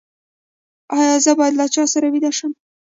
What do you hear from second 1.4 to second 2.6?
له چا سره ویده شم؟